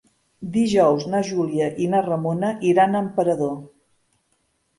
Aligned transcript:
Dijous 0.53 1.03
na 1.15 1.19
Júlia 1.27 1.67
i 1.83 1.89
na 1.91 1.99
Ramona 2.07 2.51
iran 2.71 2.97
a 2.97 3.03
Emperador. 3.09 3.53